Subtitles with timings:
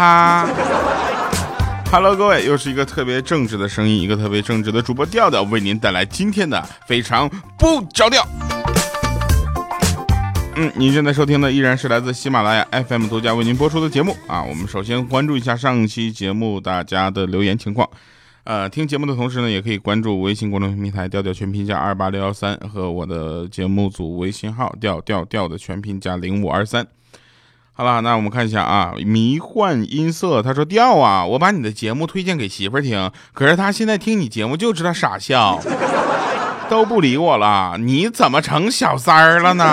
[0.00, 0.48] 哈。
[1.92, 7.28] Hello，各位，又是一个特别正直的声音，一个特别正直的主播调调，为您带来今天的非常
[7.58, 8.26] 不着调。
[10.56, 14.42] 嗯，您正在收听的依然是来自喜马拉雅 FM 独家为您播出的节目啊。
[14.42, 17.86] 我们首先关注一下上期节目大家的留言情况。
[18.44, 26.86] 呃，听节目的同时呢，也可以关注微信公众平台“调调全拼加二八六幺三”和我的节目组微信号“调调调”的全拼加零五二三。
[27.72, 35.58] 好了，那我们看一下啊，迷幻音色，他说调啊，我把你的节目推荐给媳妇儿听，可是他现在听你节目就知道傻笑，
[36.68, 39.64] 都不理我了，你怎么成小三儿了呢？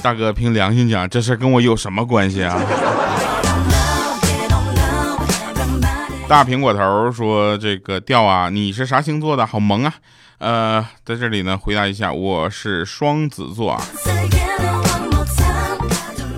[0.00, 2.56] 大哥，凭良心讲，这事跟我有什么关系啊？
[6.28, 9.44] 大苹果头说这个调啊，你是啥星座的？
[9.44, 9.94] 好萌啊！
[10.38, 13.82] 呃，在这里呢，回答一下，我是双子座啊。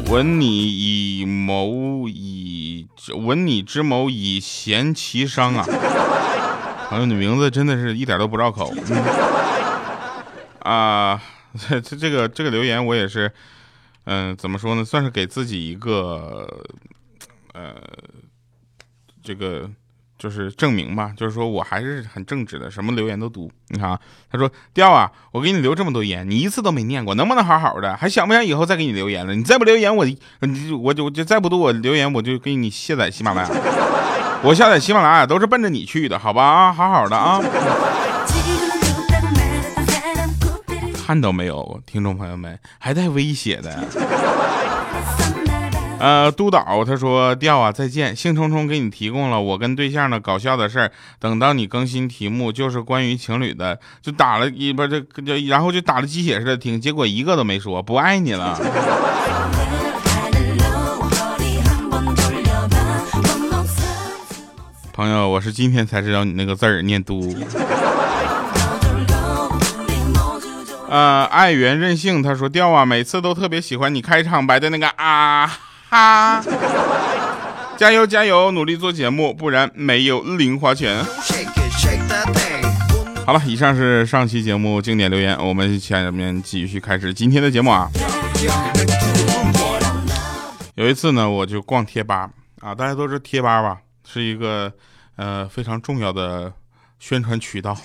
[0.07, 5.65] 闻你以谋以闻你之谋以贤其商啊，
[6.89, 8.73] 朋友，你名字真的是一点都不绕口。
[10.61, 11.21] 啊，
[11.69, 13.31] 这这这个这个留言我也是，
[14.05, 16.65] 嗯，怎么说呢，算是给自己一个，
[17.53, 17.75] 呃，
[19.23, 19.71] 这个。
[20.21, 23.51] 就是证明吧，就是说我还是很正直的，什么留言都读。
[23.69, 23.99] 你看啊，
[24.31, 27.97] 他说调啊，我给你留这么多言，你一次都没念过，能不能好好的？
[27.97, 29.35] 还想不想以后再给你留言了？
[29.35, 30.19] 你再不留言，我你
[30.73, 33.49] 我就我就再不读我留言，我就给你卸载喜马拉雅。
[34.43, 37.41] 我下载喜马拉雅都是奔着你去的，好吧啊，好好的啊。
[41.07, 43.83] 看到没有，听众朋友们，还带威胁的。
[46.01, 58.59] 呃，督导他说调啊，再见，兴冲冲给你提供了我跟对象的搞笑的事儿，等到你更新题目就是关于情侣的，就打了一不这就然后就打了鸡血似的听，结果一个都没说，不爱你了。
[64.95, 67.37] 朋友，我是今天才知道你那个字儿念嘟。
[70.89, 75.59] 呃，爱媛任性他说调啊，每次都特别喜欢你开场白的那个啊。
[75.91, 76.41] 哈，
[77.77, 81.05] 加油加油，努力做节目，不然没有零花钱。
[83.27, 87.89] 好了，以上是上期节目经典留言，我们下面继续开始今天的节目啊。
[90.77, 92.31] 有一次呢，我就逛贴吧
[92.61, 94.73] 啊，大家都知道贴吧吧，是一个
[95.17, 96.53] 呃非常重要的
[97.01, 97.77] 宣传渠道。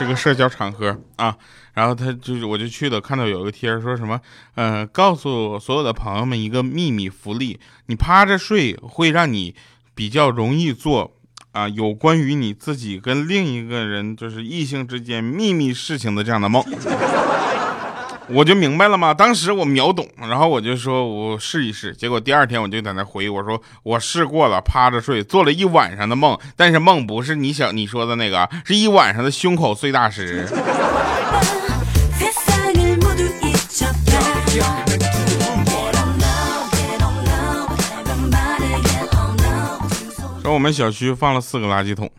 [0.00, 1.36] 这个社交场合啊，
[1.74, 4.18] 然后他就是我就去了，看到有一个贴说什么，
[4.54, 9.54] 呃，告诉所有的朋友们一个秘密福利，你趴着睡会让你
[9.94, 11.12] 比较容易做
[11.52, 16.64] 啊有关于你自己跟另一个人就是异性之间秘密事情的这样的梦。
[18.32, 19.12] 我就明白了吗？
[19.12, 21.92] 当时我秒懂，然后我就说我试一试。
[21.92, 30.46] 结果第二天我就在那回我说我试过了，趴着睡，做了一晚上的梦，但是梦不是你想你说的那个，是一晚上的胸口碎大石。
[40.42, 42.10] 说我们小区放了四个垃圾桶。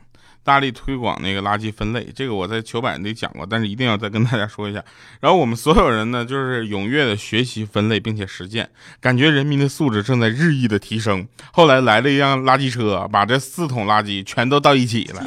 [0.43, 4.83] 大力推广那个垃圾分类，这个我在糗版里讲过，但是一定要再跟大家说一下。
[5.21, 8.69] 然后我们所有人呢，就是踊跃的学习分类，并且实践，
[8.99, 11.27] 感觉人民的素质正在日益的提升。
[11.51, 15.23] 后来来了一辆垃圾车，把这四桶垃圾全都倒一起了，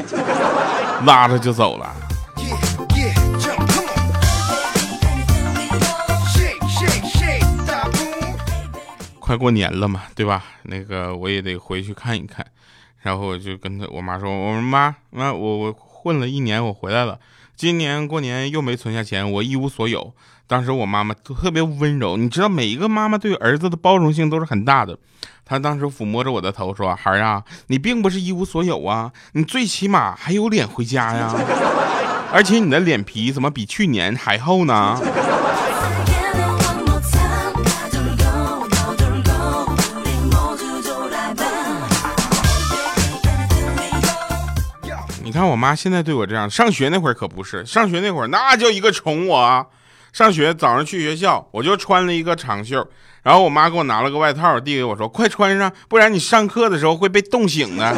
[1.06, 1.94] 拉着就走了。
[9.20, 10.44] 快过年了嘛，对吧？
[10.64, 12.44] 那个我也得回去看一看。
[13.04, 17.18] 然后我就跟他我妈说：“我说妈妈，我我混了一年，我回来了。
[17.54, 20.14] 今年过年又没存下钱，我一无所有。”
[20.48, 24.98] 当时我妈妈特别温柔，你知道，每一个妈妈对儿子的包容性都是很大的。
[25.44, 31.30] 她当时抚摸着我的头说：“孩儿啊，你并不是一无所有啊，你最起码还有脸回家呀，
[32.32, 34.98] 而且你的脸皮怎么比去年还厚呢？”
[45.34, 49.66] 你看我妈现在对我这样，上学那会儿可不是，上学那会儿那叫一个宠我啊！
[50.12, 52.86] 上学早上去学校，我就穿了一个长袖，
[53.24, 57.96] 然后我妈给我拿了个外套递给我说：“快穿上，不然你上课的时候会被冻醒的。”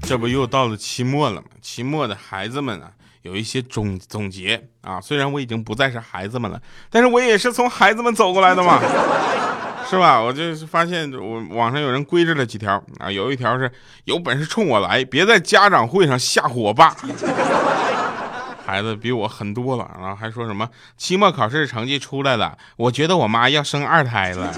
[0.00, 1.48] 这不又到了期末了吗？
[1.60, 2.88] 期末的孩子们啊。
[3.24, 6.60] 有一些总总结啊，虽然我已经不再是孩子们了，
[6.90, 8.78] 但是我也是从孩子们走过来的嘛。
[9.88, 10.20] 是吧？
[10.20, 13.70] 我就是发现我网上有人规制了几条啊，有一条是
[14.04, 16.96] 有本事冲我来，别在家长会上吓唬我爸。
[18.66, 24.52] 孩子比我狠多了，然后还说什么期末考试成绩出来了，我觉得我妈要生二胎了。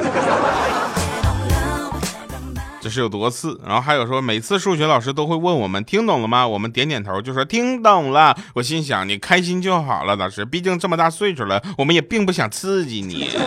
[2.86, 3.60] 这是有多次？
[3.66, 6.46] 然后还有说每次数学老师都会问我们听懂了吗？
[6.46, 8.38] 我们点点头就说听懂了。
[8.54, 13.30] 我心想你开心就好了，老师，毕竟这么大岁数了，我们也并不想刺激你。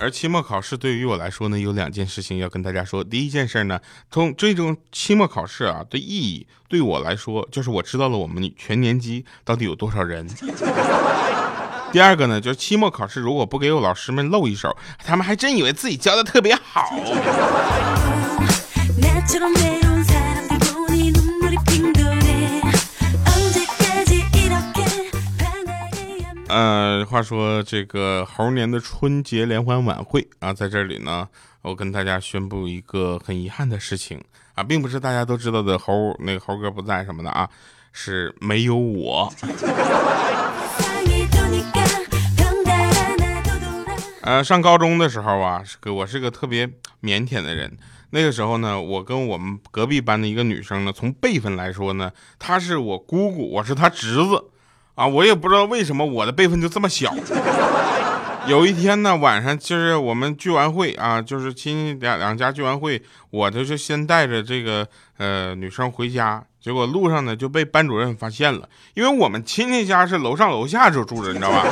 [0.00, 3.04] 而期末考试对于我来说呢，有两件事情要跟大家说。
[3.04, 3.78] 第一件事呢，
[4.10, 10.26] 从这种期末考试啊的意义，对我来说就是我知道了我们全年级到底有多少人。
[11.92, 14.74] 第二个呢，就是期末考试如果不给我老师们露一手，
[15.04, 16.88] 他们还真以为自己教的特别好。
[26.48, 31.28] 呃，话说这个猴年的春节联欢晚会啊，在这里呢，
[31.60, 34.18] 我跟大家宣布一个很遗憾的事情
[34.54, 37.46] 啊，并不是大家都知道的猴那个猴哥不在什么的啊，
[37.92, 39.30] 是没有我。
[44.22, 46.66] 呃，上高中的时候啊，是个我是个特别
[47.02, 47.76] 腼腆的人。
[48.10, 54.44] 那个时候呢，我跟我们隔壁班的一个女生呢，从辈分来说呢，她是我姑姑，我是她侄子。
[54.94, 57.12] 啊，我也不知道为什么我的辈分就这么小。
[58.46, 64.86] 有一天呢，晚上就是我们聚完会啊，就是亲戚两两家聚完会，我就是先带着这个
[65.16, 71.64] 呃女生回家，结果路上呢就被班主任发现了，因为我们亲戚家是楼上楼下就住着，你知道吧？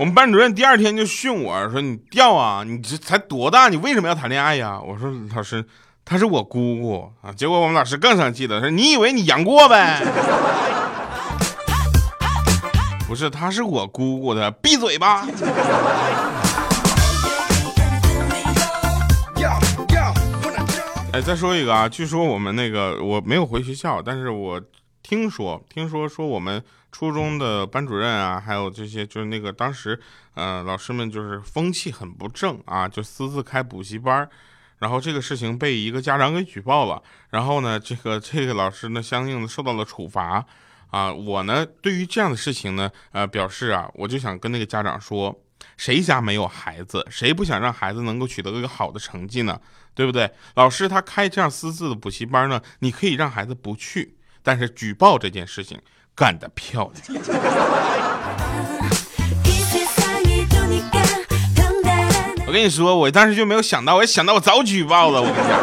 [0.00, 5.62] 我们班主任第二天就训我说：“你掉啊，你这才多大，你为什么要谈恋爱呀？”我说：“老师，
[6.06, 10.00] 她是我姑姑啊。”结果我们老师更生气了，说：“你以为你杨过呗？”
[13.06, 15.26] 不是，她是我姑姑的，闭嘴吧！
[21.12, 24.58] 哎，再说一个啊，据说我们那个我没有回学校，但是我
[25.02, 26.62] 听说听说说我们
[26.92, 29.98] 初中的班主任啊，还有这些就是那个当时
[30.34, 34.28] 呃老师们就是风气很不正啊，就私自开补习班，
[34.78, 40.44] 然后这个事情被一个家长给举报了，然后呢这个这个老师呢相应的受到了处罚。
[40.90, 45.40] 啊，我呢，对于这样的事情呢，呃，表示啊，我就想跟那个家长说，
[45.76, 49.60] 谁家没有孩子，谁不想让孩子能够取得一个好的成绩呢？
[49.94, 50.28] 对不对？
[50.56, 55.80] 老师他开这样私自的补习班呢，你可以让孩子不去，但是举报这件事情
[56.14, 57.22] 干得漂亮。
[62.46, 65.60] 我跟你说，我当时就没有想到，我想到我早举报了，我跟你讲。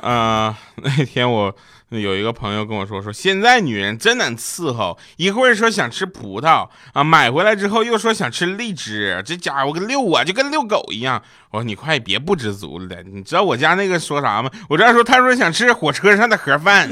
[0.00, 1.54] 啊 那天我
[1.98, 11.20] 有一个朋友跟我说，说现在女人真难伺候，一会儿说想吃葡萄啊，买回来之后又说想吃荔枝，这家伙跟遛我就跟遛狗一样。
[11.50, 14.48] 我说你快别不知足了，你知道我家那个说啥吗？
[14.68, 16.88] 我这说他说想吃火车上的盒饭。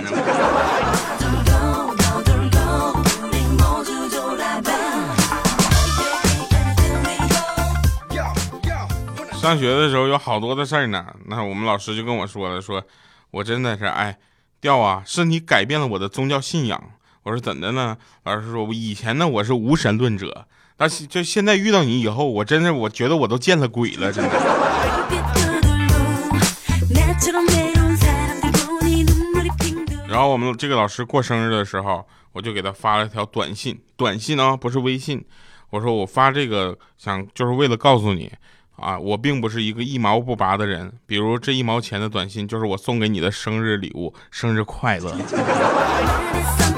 [9.40, 12.82] 上学的时候有好多的事儿呢，那我们老师就跟我说了，说
[13.30, 14.18] 我真的是哎，
[14.60, 16.82] 掉啊，是你改变了我的宗教信仰。
[17.22, 17.96] 我说怎的呢？
[18.24, 20.46] 老师说，我以前呢我是无神论者，
[20.76, 24.30] 但是就现在遇到你以后，我真的我觉得我都见了鬼了，真的。
[30.08, 35.24] 然后我们这个老师过生日的时候，我就给他发了条短信，短信啊不是微信，
[35.70, 38.32] 我说我发这个想就是为了告诉你。
[38.78, 40.92] 啊，我并不是一个一毛不拔的人。
[41.06, 45.14] 比如这一毛钱的短信，就是我送给你的生日礼物，生日快乐。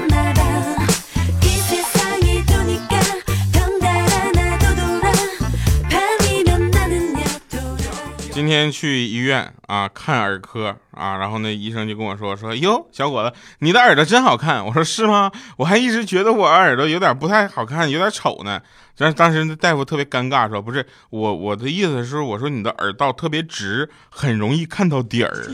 [8.41, 14.65] 今天去医院啊看耳科啊，然后那医生就跟我说说哟，小伙子，你的耳朵真好看。
[14.65, 15.31] 我说是吗？
[15.57, 18.59] 我还一直觉得我耳朵有点不太好看，有点丑呢。
[18.97, 25.45] 但是当时那大夫特别尴尬，说不是我我的意思是我说你的耳道特别直，很容易看到底儿。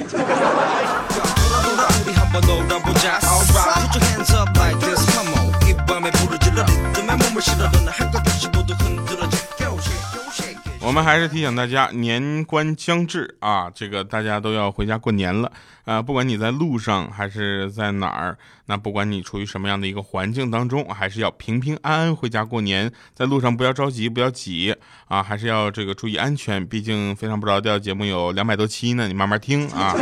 [10.88, 15.51] 我们还是提醒大家，年关将至啊，这个大家都要回家过年了
[15.84, 16.01] 啊！
[16.01, 22.89] 不管你在路上还是在哪儿，那不管你处于什么样的一个环境当中，还是要平平安安回家过年。
[23.13, 24.74] 在路上不要着急，不要挤
[25.10, 26.65] 啊，还是要这个注意安全。
[26.65, 29.94] 毕竟非常不着调节目有两百多期呢，你慢慢听啊。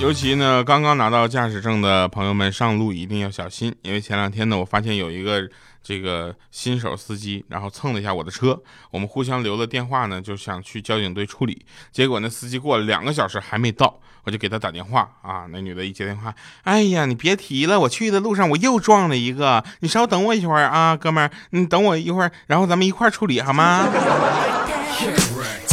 [0.00, 5.46] 尤其呢，刚刚拿到驾驶证的朋友们上路一定要小心，因为前两天呢，我发现有一个
[5.84, 8.58] 这个新手司机，然后蹭了一下我的车，
[8.90, 23.86] 我们互相留了电话呢，就想去交警队处理，结果那司机过了两个小时还没到，我就给他打电话啊，那女的一接电话，哎呀，你别提了，我去的路上我又撞了一个，你稍等我一会儿啊，哥们儿，你等我一会儿，然后咱们一块儿处理好吗？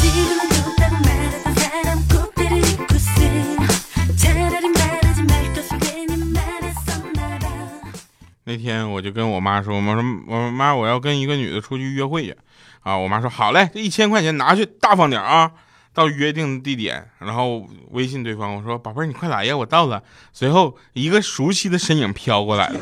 [8.51, 12.35] 那天我就跟我妈说，我说我说妈，我要跟一个女的出去约会去，
[12.81, 15.49] 啊，我妈说好嘞，这一千块钱拿去，大方点啊。
[15.93, 20.01] 到约定的地点，然后微信对方，我说宝贝儿，你快来呀，我到了。
[20.33, 22.79] 随后一个熟悉的身影飘过来了，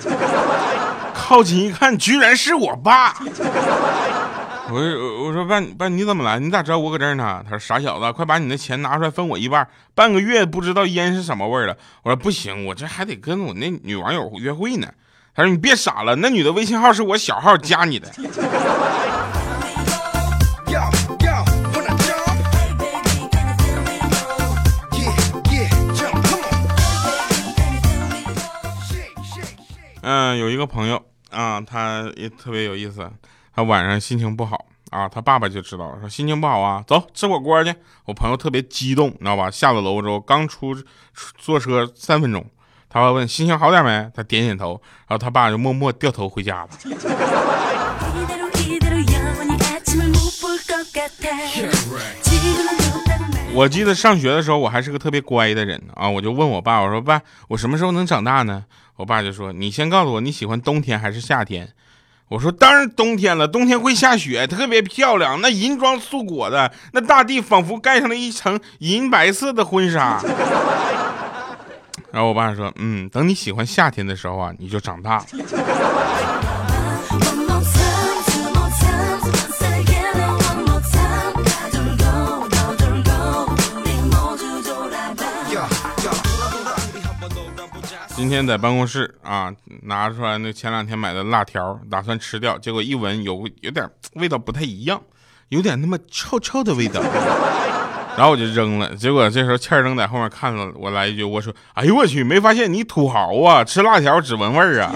[1.13, 3.15] 靠近一看，居然是我爸。
[4.71, 6.39] 我说我说爸爸你怎么来？
[6.39, 7.43] 你咋知道我搁这儿呢？
[7.43, 9.67] 他说傻小子，快把你的钱拿出来分我一半。
[9.95, 11.75] 半个月不知道烟是什么味儿了。
[12.03, 14.87] 我说不行，我这还得跟我那女网友约会呢。
[15.35, 18.11] 他说：“你别傻了，那女的微信号是我小号加你的。”
[30.01, 33.09] 嗯，有一个朋友啊，他也特别有意思。
[33.53, 37.75] 他晚上心情不好啊，他爸爸就知道了，说心情不好啊，走吃火锅去。
[38.05, 39.51] 我朋友特别激动，你知道吧？
[39.51, 40.75] 下了楼之后，刚出
[41.37, 42.43] 坐车三分钟。
[42.89, 44.09] 他爸问心情好点没？
[44.15, 46.69] 他点点头，然后他爸就默默掉头回家了。
[53.53, 58.65] 我记得上学的时候，我还是个特别乖的人啊，我就问我爸，我说爸，我什么时候能长大呢？
[58.95, 61.69] 我爸就说，你先告诉我你喜欢冬天还是夏天。
[62.29, 70.21] 我说当然冬天了，冬天会下雪，特别漂亮，那银装素裹的，那大地仿佛盖上了一层银白色的婚纱。
[72.11, 75.25] 然后我爸说：“嗯，等你喜欢夏天的时候啊，你就长大了。”
[88.15, 89.49] 今天在办公室啊，
[89.83, 95.01] 拿出来那前两天买的辣条，打算吃掉，结果一闻有有点味道不太一样，
[95.47, 97.01] 有点那么臭臭的味道。
[98.19, 104.93] 然后我就扔了，结果这时候欠儿扔在后面看了我来一句，我说：“哎呦我去，没发现你土豪啊，吃辣条只闻味儿啊。”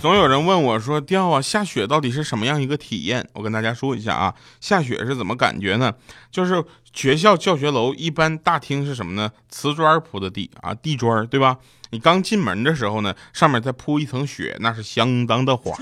[0.00, 5.92] 总有人问我说：“掉啊，下雪到底是什么样一个体验？”我跟大家说一下啊，下雪是怎么感觉呢？
[6.30, 6.64] 就是
[6.94, 9.30] 学校教学楼一般大厅是什么呢？
[9.50, 11.58] 瓷砖铺的地啊，地砖对吧？
[11.90, 15.76] 你刚进门的时候呢，上面再铺一层雪，那是相当的滑。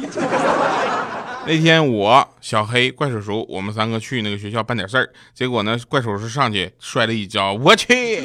[1.51, 8.23] 那天我小黑怪叔叔，我们三个去那个学校办点事儿，结果呢，怪叔叔上去摔了一跤，我去！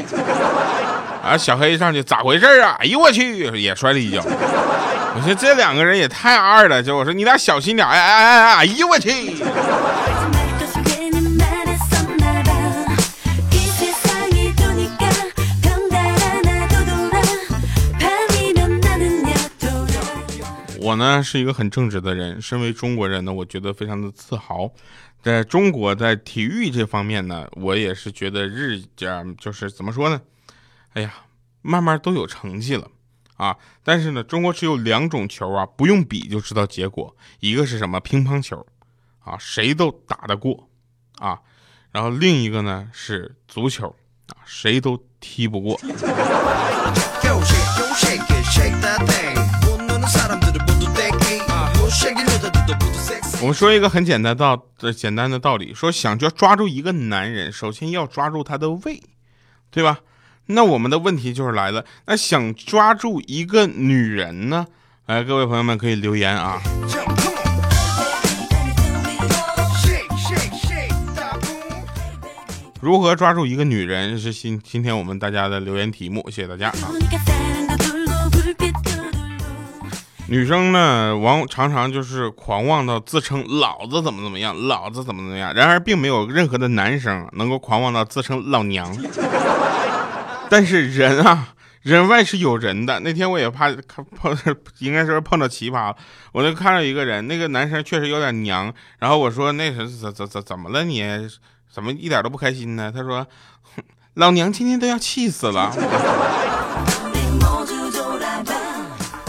[1.25, 2.77] 啊，小黑上去咋回事啊？
[2.77, 4.21] 哎呦我去，也摔了一跤。
[4.23, 9.09] 我说这两个人也太二了，就我说你俩小心点，哎哎哎哎，哎呦我去！
[20.95, 24.71] 我呢是一个很正直的人，身为中国人呢，我觉得非常的自豪。
[25.21, 30.21] 在中国，在体育这方面呢，我也是觉得日渐就是怎么说呢？
[30.93, 31.13] 哎呀，
[31.61, 32.89] 慢慢都有成绩了
[33.35, 33.57] 啊。
[33.83, 37.13] 但是呢，中国只有两种球啊，不用比就知道结果。
[37.41, 37.99] 一个是什么？
[37.99, 38.65] 乒乓球
[39.19, 40.69] 啊，谁都打得过
[41.17, 41.41] 啊。
[41.91, 43.93] 然后另一个呢是足球
[44.27, 45.77] 啊，谁都踢不过。
[53.41, 58.99] 我们说一个很简单道的简单的道理，说想要抓住一个男人，首先要抓住他的胃，
[59.69, 59.99] 对吧？
[60.47, 64.65] 那我们的问题就是来了，那想抓住一个女人呢？
[65.05, 66.59] 来，各位朋友们可以留言啊。
[72.81, 77.64] 如何抓住一个女人是今今天我们大家的留言题目，谢谢大家啊。
[80.27, 85.53] 女生呢，往常常就是狂妄到自称老子怎么怎么样，老子怎么怎么样。
[85.53, 88.91] 然而，并没有任何的男生能够狂妄到自称老娘。
[90.49, 91.53] 但是人啊，
[91.83, 92.99] 人外是有人的。
[93.01, 93.71] 那天我也怕
[94.19, 94.35] 碰，
[94.79, 95.95] 应该是碰到奇葩了。
[96.31, 98.73] 我就看到一个人，那个男生确实有点娘。
[98.97, 100.83] 然后我说：“那是怎怎怎怎么了？
[100.83, 101.03] 你
[101.71, 103.27] 怎么一点都不开心呢？”他说
[104.15, 105.71] ：“老娘今天都要气死了。”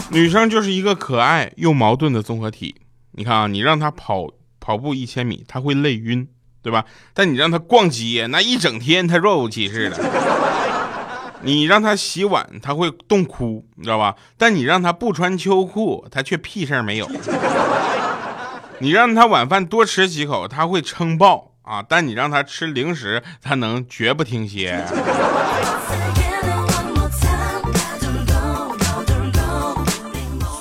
[0.11, 2.75] 女生就是一个可爱又矛盾的综合体。
[3.11, 4.27] 你看啊，你让她跑
[4.59, 6.27] 跑步一千米，她会累晕
[6.61, 6.85] 对吧？
[7.13, 9.97] 但你让她逛街，那一整天她若无其事的。
[11.41, 14.15] 你让她洗碗，她会冻哭，你知道吧？
[14.37, 17.09] 但你让她不穿秋裤，她却屁事儿没有。
[18.79, 21.83] 你让她晚饭多吃几口，她会撑爆啊！
[21.87, 24.85] 但你让她吃零食，她能绝不停歇。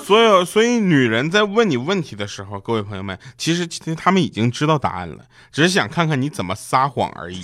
[0.06, 7.42] 所有，所以女人在问你问题的时候，各位朋友们，其实其实他们已经知道答案了，只是想看看你怎么撒谎而已。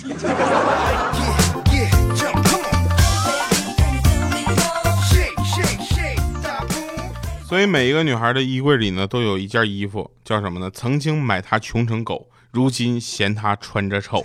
[7.45, 10.71] 所以每一个女孩的衣柜里呢，都有一件衣服，叫什么呢？
[10.73, 14.23] 曾经买她穷成狗，如今嫌她穿着丑。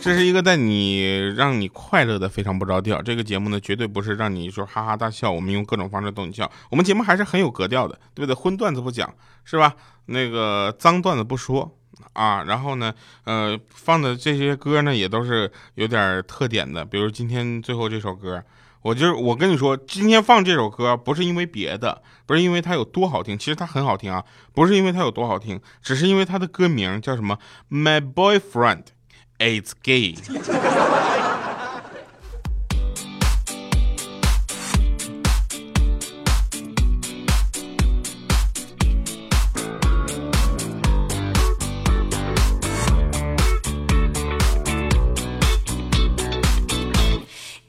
[0.00, 1.02] 这是一个带你
[1.36, 3.02] 让你快乐的非常不着调。
[3.02, 5.30] 这个节目呢，绝对不是让你说哈哈大笑。
[5.30, 6.50] 我们用各种方式逗你笑。
[6.70, 8.34] 我们节目还是很有格调的，对不对？
[8.34, 9.12] 荤段子不讲，
[9.44, 9.74] 是吧？
[10.06, 11.76] 那个脏段子不说
[12.12, 12.44] 啊。
[12.44, 16.84] 然后呢，呃，放的这些歌呢，也都是有点特点的。
[16.84, 18.42] 比如今天最后这首歌。
[18.82, 24.24] 我就是我跟你说，今天放这首歌不是因为别的，不是因为它有多好听，其实它很好听啊，
[24.54, 27.38] 不是因为它有多好听，只是因为它的歌名叫什么
[27.68, 28.84] ？My boyfriend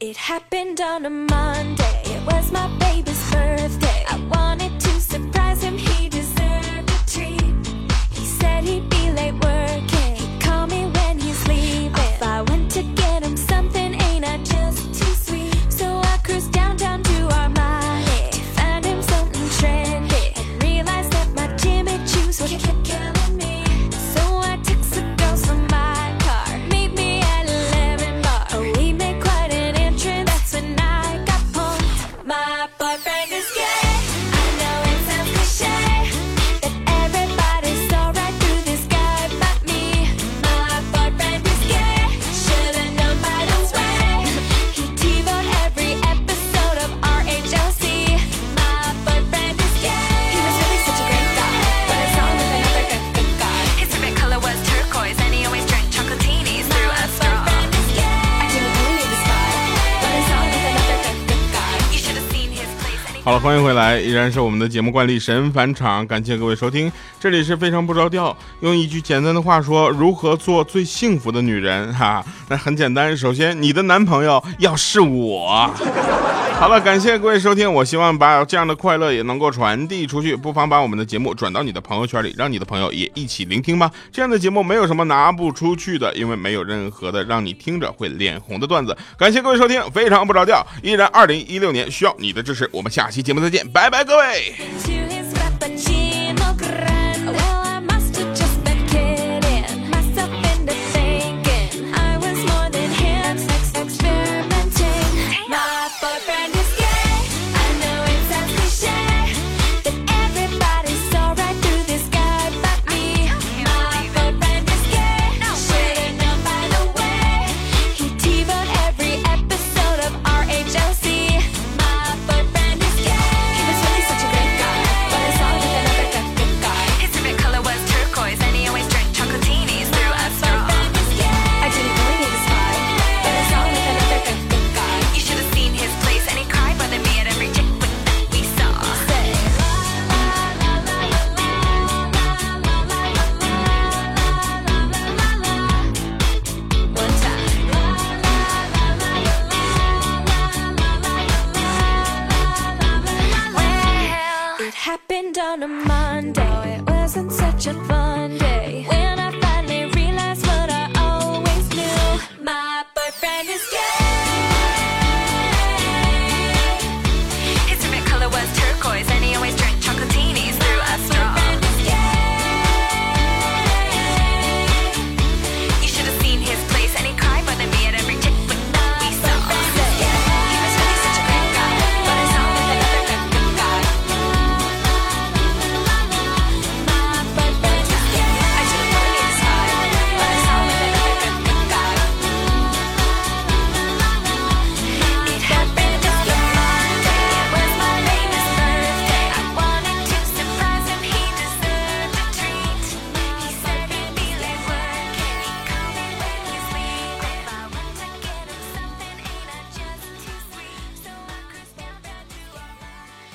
[0.02, 2.02] is on a Monday.
[2.06, 4.06] It was my baby's birthday.
[4.08, 5.99] I wanted to surprise him.
[63.30, 68.36] 好了，欢迎回来，依然是我们的节目惯例神返场，感谢各位收听，这里是非常不着调。
[68.62, 71.94] 用一句简单的话说，如何做最幸福的女人？
[71.94, 75.72] 哈，那很简单，首先你的男朋友要是我。
[76.60, 83.90] 好了，感谢各位收听，我希望把这样的快乐也能够传递出去，不妨把我们的节目转到你的朋友圈里，让你的朋友也一起聆听吧。
[84.12, 88.96] 这样的节目没有什么拿不出去的，因为没有任何的让你听着会脸红的段子。
[89.18, 94.54] 感谢各位收听，非常不着调，依然二零一六年需要你的支持，我们下期节目再见，拜拜，各位。